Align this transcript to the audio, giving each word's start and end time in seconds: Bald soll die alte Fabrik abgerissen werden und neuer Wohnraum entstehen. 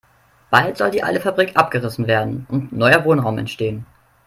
Bald 0.49 0.77
soll 0.77 0.89
die 0.89 1.03
alte 1.03 1.19
Fabrik 1.21 1.55
abgerissen 1.55 2.07
werden 2.07 2.47
und 2.49 2.73
neuer 2.73 3.05
Wohnraum 3.05 3.37
entstehen. 3.37 3.85